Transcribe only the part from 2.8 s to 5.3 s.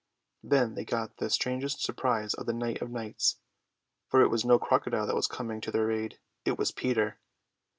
of Nights; for it was no crocodile that was